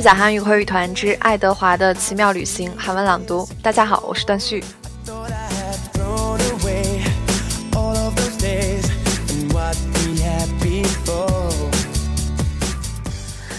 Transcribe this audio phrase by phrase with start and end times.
[0.00, 3.46] 旭仔韩语口语团之爱德华的奇妙旅行韩文朗读。
[3.62, 4.64] 大家好，我是段旭。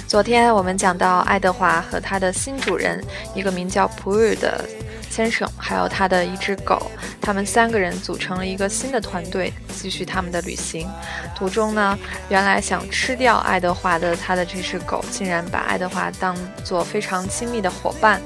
[0.07, 2.99] 昨天我们讲到爱德华和他的新主人，
[3.35, 4.67] 一个名叫普尔的
[5.11, 6.89] 先生，还有他的一只狗，
[7.21, 10.89] 他们三个人组成了一个新的团队，继续他们的旅行。
[11.35, 11.97] 途中呢，
[12.29, 18.19] 原来想吃掉爱德华的他的这只狗，竟然把爱德华当做非常亲密的伙伴。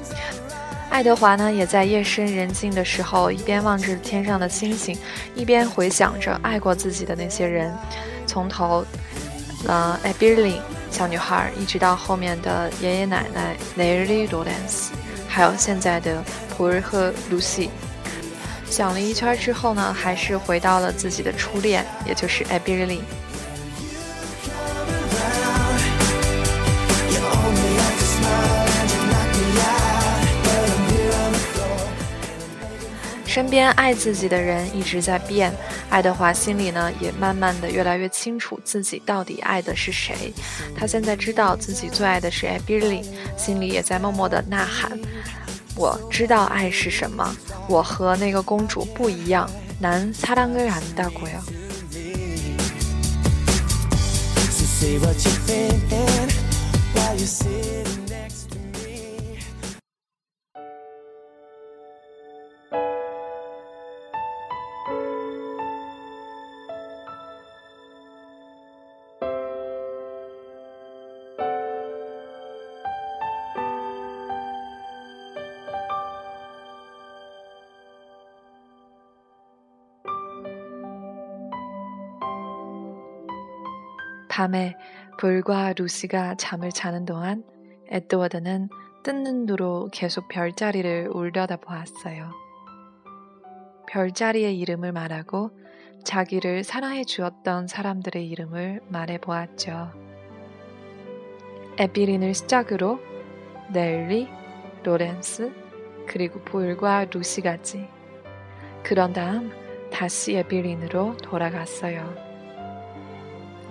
[0.88, 4.96] 爱德华呢，也在夜深人静的时候，一边望着天上的星星，
[5.34, 7.72] 一边回想着爱过自己的那些人，
[8.26, 8.84] 从头，
[9.66, 10.58] 呃，艾比琳。
[10.88, 14.88] 小女孩，一直到后面的爷爷奶奶 Nelly Lawrence，
[15.28, 17.68] 还有现在的普尔和 Lucy，
[18.68, 23.00] 想了一圈之后呢，还是回到了自己的初恋，也就是 Abby。
[33.26, 35.52] 身边爱自己的人一直在变，
[35.90, 40.32] 爱德华心里呢也慢慢的越来越清楚自己到底爱的是谁。
[40.74, 43.02] 他现在知道自己最爱的是艾比莉，
[43.36, 44.98] 心里也在默默的呐喊
[45.76, 47.36] ：“我知道爱是什么
[47.68, 51.42] 我和那个公主不一样男擦亮个眼大姑娘
[84.36, 84.76] 밤에
[85.16, 87.42] 불과 루시가 잠을 자는 동안
[87.88, 88.68] 에드워드는
[89.02, 92.32] 뜬 눈으로 계속 별자리를 울려다 보았어요.
[93.88, 95.52] 별자리의 이름을 말하고
[96.04, 99.90] 자기를 사랑해 주었던 사람들의 이름을 말해 보았죠.
[101.78, 103.00] 에비린을 시작으로
[103.72, 104.28] 넬리,
[104.84, 105.50] 로렌스,
[106.06, 107.88] 그리고 볼과 루시까지.
[108.82, 109.50] 그런 다음
[109.90, 112.25] 다시 에비린으로 돌아갔어요.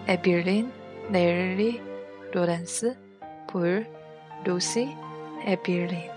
[0.08, 0.72] 에빌린,
[1.10, 1.82] 넬리,
[2.32, 2.96] 로렌스,
[3.50, 3.88] 볼,
[4.44, 4.96] 루시,
[5.44, 6.12] 에빌린.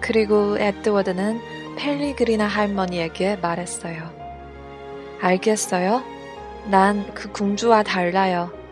[0.00, 1.40] 그리고 에드워드는
[1.76, 4.12] 펠리그리나 할머니에게 말했어요.
[5.20, 6.04] 알겠어요?
[6.70, 8.63] 난그 공주와 달라요.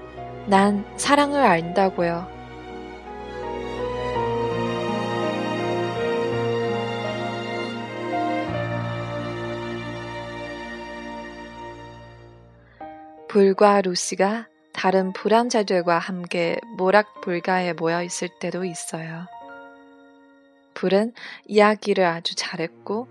[0.47, 2.27] 난 사랑을 안다고요.
[13.29, 19.27] 불과 루시가 다른 불암자들과 함께 모락 불가에 모여 있을 때도 있어요.
[20.75, 21.13] 불은
[21.47, 23.09] 이야기를 아주 잘했고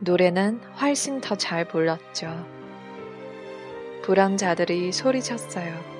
[0.00, 2.46] 노래는 훨씬 더 잘 불렀죠.
[4.02, 5.93] 불암자들이 소리쳤어요.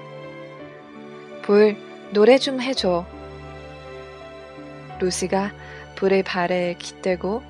[1.45, 1.77] 불,
[2.15, 3.05] 노래 좀 해줘.
[4.99, 5.51] 루시가
[5.95, 7.43] 불의 발에 깃대고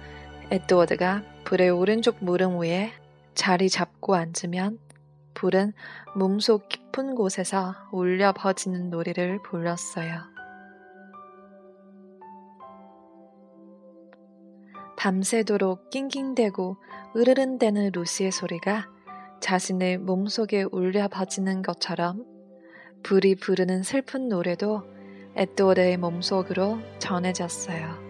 [0.50, 2.91] 에드워드가 불의 오른쪽 무릎 위에
[3.37, 4.81] 자리 잡고 앉으면
[5.34, 5.75] 불은
[6.16, 10.22] 몸속 깊은 곳에서 울려 퍼지는 노래를 불렀어요.
[14.97, 16.78] 밤새도록 낑낑대고
[17.16, 18.88] 으르른대는 루시의 소리가
[19.38, 22.34] 자신의 몸속에 울려 퍼지는 것처럼
[23.04, 24.82] 불이 부르는 슬픈 노래도
[25.37, 28.03] 에드워드의 몸속으로 전해졌어요.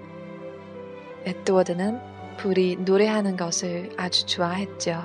[1.25, 1.99] 에드워드는
[2.37, 5.03] 불이 노래하는 것을 아주 좋아했죠.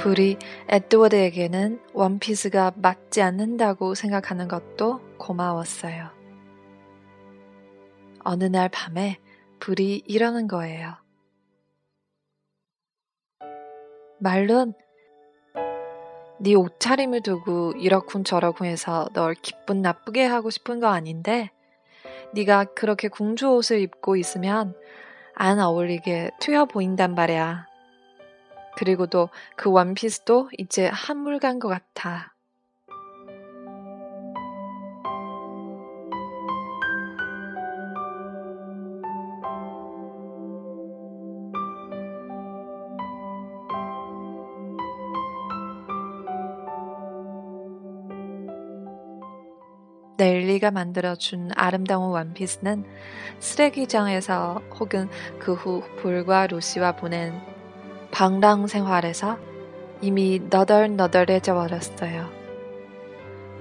[0.00, 0.36] 불이
[0.68, 6.10] 에드워드에게는 원피스가 맞지 않는다고 생각하는 것도 고마웠어요.
[8.22, 9.18] 어느 날 밤에
[9.60, 10.96] 불이 이러는 거예요.
[14.18, 14.74] 말론,
[16.40, 21.50] 네 옷차림을 두고 이러쿵 저러쿵 해서 널 기분 나쁘게 하고 싶은 거 아닌데
[22.34, 24.74] 네가 그렇게 공주 옷을 입고 있으면
[25.34, 27.66] 안 어울리게 튀어 보인단 말이야.
[28.76, 32.29] 그리고 또 그 원피스도 이제 한물 간 것 같아.
[50.20, 52.84] 넬리가 만들어준 아름다운 원피스는
[53.38, 55.08] 쓰레기장에서 혹은
[55.38, 57.40] 그 후 불과 루시와 보낸
[58.10, 59.38] 방랑 생활에서
[60.02, 62.30] 이미 너덜너덜해져 버렸어요.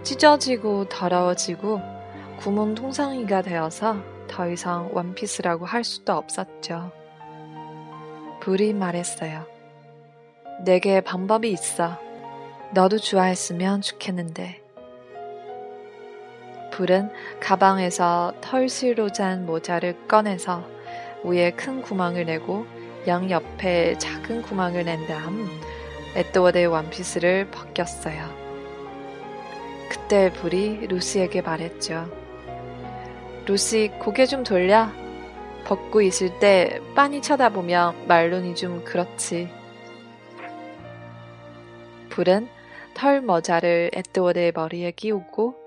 [0.03, 1.81] 찢어지고 더러워지고
[2.37, 3.97] 구문 통상이가 되어서
[4.27, 6.91] 더 이상 원피스라고 할 수도 없었죠.
[8.41, 9.45] 불이 말했어요.
[10.65, 11.97] 내게 방법이 있어.
[12.73, 14.68] 너도 좋아했으면 좋겠는데.
[16.71, 20.63] 불은 가방에서 털실로 잔 모자를 꺼내서
[21.23, 22.65] 위에 큰 구멍을 내고
[23.07, 25.47] 양 옆에 작은 구멍을 낸 다음
[26.15, 28.29] 에드워드의 원피스를 벗겼어요.
[29.89, 32.09] 그때 불이 루시에게 말했죠.
[33.45, 34.89] 루시 고개 좀 돌려.
[35.65, 39.49] 벗고 있을 때 빤히 쳐다보면 말론이 좀 그렇지.
[42.09, 42.47] 불은
[42.93, 45.58] 털 모자를 에드워드의 머리에 끼우고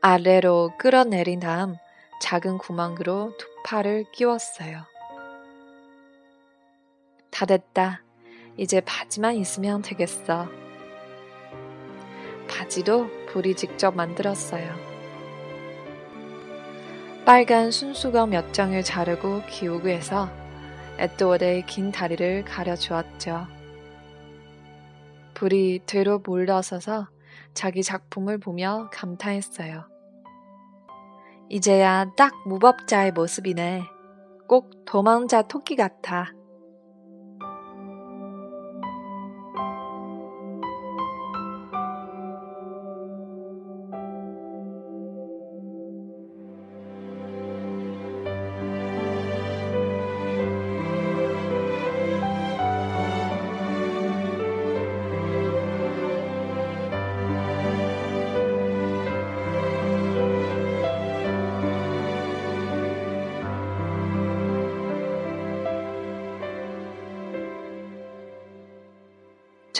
[0.00, 1.76] 아래로 끌어내린 다음
[2.20, 4.82] 작은 구멍으로 두 팔을 끼웠어요.
[7.30, 8.02] 다 됐다.
[8.56, 10.48] 이제 바지만 있으면 되겠어.
[12.48, 14.74] 바지도 불이 직접 만들었어요.
[17.26, 20.30] 빨간 순수검 몇 장을 자르고 기우고 해서
[20.98, 23.46] 에드워드의 긴 다리를 가려 주었죠.
[25.34, 27.08] 불이 뒤로 몰려서서
[27.56, 29.88] 자기 작품을 보며 감탄했어요.
[31.48, 33.82] 이제야 딱 무법자의 모습이네.
[34.46, 36.35] 꼭 도망자 토끼 같아.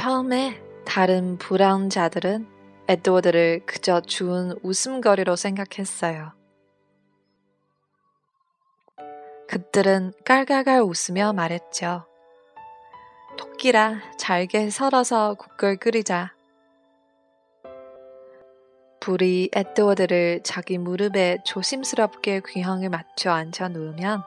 [0.07, 2.47] 처음에 다른 불황자들은
[2.87, 6.33] 에드워드를 그저 주운 웃음거리로 생각했어요.
[9.49, 12.07] 그들은 깔깔깔 웃으며 말했죠.
[13.37, 16.37] 토끼라 잘게 설어서 국걸 끓이자.
[19.01, 24.23] 불이 에드워드를 자기 무릎에 조심스럽게 귀형을 맞춰 앉혀 누우면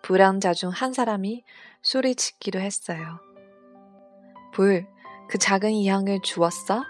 [0.00, 1.44] 불황자 중 한 사람이
[1.82, 3.31] 소리짓기도 했어요.
[4.52, 4.86] 불,
[5.28, 6.84] 그 작은 이항을 주었어?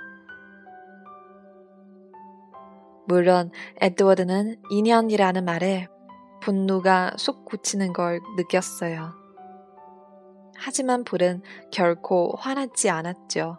[3.06, 3.50] 물론
[3.80, 5.88] 에드워드는 인연이라는 말에
[6.40, 9.12] 분노가 쏙 굳히는 걸 느꼈어요.
[10.56, 13.58] 하지만 불은 결코 화나지 않았죠.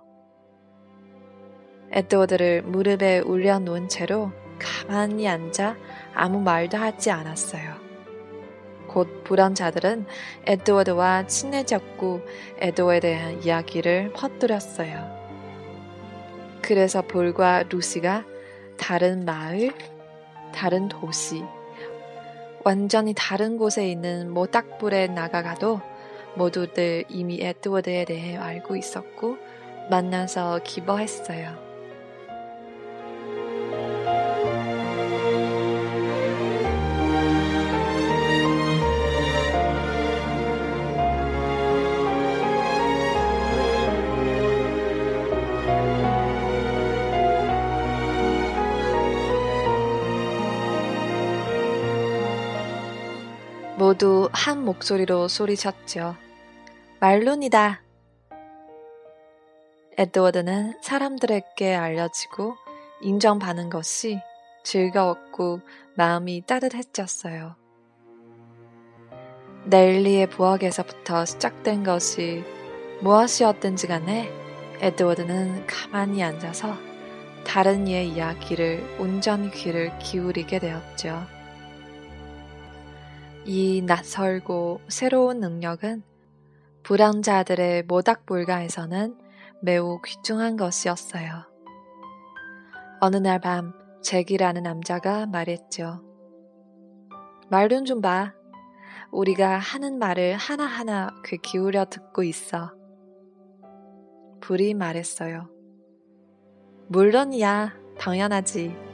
[1.91, 5.75] 에드워드를 무릎에 올려놓은 채로 가만히 앉아
[6.13, 7.92] 아무 말도 하지 않았어요.
[8.93, 10.05] 곧 불안자들은
[10.45, 12.21] 에드워드와 친해졌고
[12.59, 15.23] 에드워드에 대한 이야기를 퍼뜨렸어요.
[16.61, 18.23] 그래서 볼과 루시가
[18.77, 19.71] 다른 마을,
[20.53, 21.43] 다른 도시,
[22.63, 25.81] 완전히 다른 곳에 있는 모닥불에 나가가도
[26.35, 29.37] 모두들 이미 에드워드에 대해 알고 있었고
[29.89, 31.72] 만나서 기뻐했어요.
[53.93, 56.15] 모두 한 목소리로 소리쳤죠.
[56.99, 57.83] 말론이다.
[59.97, 62.55] 에드워드는 사람들에게 알려지고
[63.01, 64.19] 인정받는 것이
[64.63, 65.59] 즐거웠고
[65.95, 67.55] 마음이 따뜻해졌어요.
[69.65, 72.43] 넬리의 부엌에서부터 시작된 것이
[73.01, 74.31] 무엇이었든지 간에
[74.79, 76.75] 에드워드는 가만히 앉아서
[77.45, 81.42] 다른 이의 이야기를 온전히 귀를 기울이게 되었죠.
[83.45, 86.03] 이 낯설고 새로운 능력은
[86.83, 89.17] 불황자들의 모닥불가에서는
[89.61, 91.45] 매우 귀중한 것이었어요.
[93.01, 96.01] 어느 날 밤 잭이라는 남자가 말했죠.
[97.49, 98.33] 말좀 좀 봐.
[99.11, 102.73] 우리가 하는 말을 하나하나 귀 기울여 듣고 있어.
[104.41, 105.49] 불이 말했어요.
[106.87, 108.92] 물론이야, 당연하지.